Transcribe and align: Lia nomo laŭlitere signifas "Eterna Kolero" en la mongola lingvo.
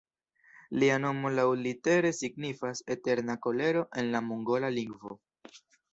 Lia 0.83 0.93
nomo 1.01 1.31
laŭlitere 1.39 2.11
signifas 2.21 2.83
"Eterna 2.97 3.35
Kolero" 3.47 3.85
en 4.03 4.11
la 4.17 4.23
mongola 4.31 4.77
lingvo. 4.79 5.19